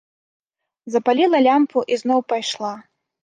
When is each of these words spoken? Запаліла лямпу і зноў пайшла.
Запаліла 0.93 1.41
лямпу 1.47 1.85
і 1.95 1.99
зноў 2.05 2.19
пайшла. 2.33 2.73